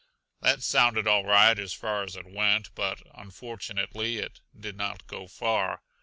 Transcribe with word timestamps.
That 0.41 0.63
sounded 0.63 1.05
all 1.07 1.25
right 1.25 1.59
as 1.59 1.73
far 1.75 2.01
as 2.01 2.15
it 2.15 2.25
went, 2.25 2.73
but 2.73 3.03
unfortunately 3.13 4.17
it 4.17 4.41
did 4.59 4.75
not 4.75 5.05
go 5.05 5.27
far. 5.27 5.83